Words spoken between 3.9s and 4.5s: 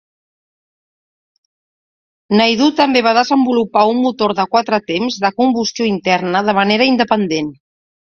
un motor de